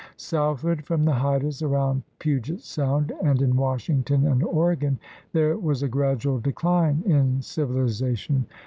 Southward 0.17 0.83
from 0.83 1.03
the 1.05 1.13
Haidas, 1.13 1.61
around 1.61 2.01
Puget 2.17 2.61
Sound 2.61 3.11
and 3.21 3.39
in 3.39 3.55
Washington 3.55 4.25
and 4.25 4.41
Oregon, 4.41 4.97
there 5.31 5.55
was 5.55 5.83
a 5.83 5.87
gradual 5.87 6.39
decline 6.39 7.03
in 7.05 7.37
civihzation. 7.41 8.45